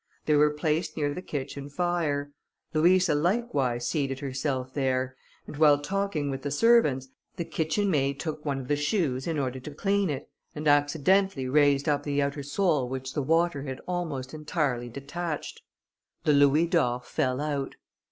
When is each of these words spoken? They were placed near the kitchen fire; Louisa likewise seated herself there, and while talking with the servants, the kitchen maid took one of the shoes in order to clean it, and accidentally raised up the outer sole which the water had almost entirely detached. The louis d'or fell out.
They 0.25 0.33
were 0.35 0.49
placed 0.49 0.97
near 0.97 1.13
the 1.13 1.21
kitchen 1.21 1.69
fire; 1.69 2.31
Louisa 2.73 3.13
likewise 3.13 3.87
seated 3.87 4.17
herself 4.17 4.73
there, 4.73 5.15
and 5.45 5.55
while 5.57 5.77
talking 5.79 6.31
with 6.31 6.41
the 6.41 6.49
servants, 6.49 7.09
the 7.35 7.45
kitchen 7.45 7.91
maid 7.91 8.19
took 8.19 8.43
one 8.43 8.61
of 8.61 8.67
the 8.67 8.75
shoes 8.75 9.27
in 9.27 9.37
order 9.37 9.59
to 9.59 9.71
clean 9.75 10.09
it, 10.09 10.27
and 10.55 10.67
accidentally 10.67 11.47
raised 11.47 11.87
up 11.87 12.01
the 12.01 12.19
outer 12.19 12.41
sole 12.41 12.89
which 12.89 13.13
the 13.13 13.21
water 13.21 13.61
had 13.61 13.79
almost 13.87 14.33
entirely 14.33 14.89
detached. 14.89 15.61
The 16.23 16.33
louis 16.33 16.65
d'or 16.65 16.99
fell 17.01 17.39
out. 17.39 17.75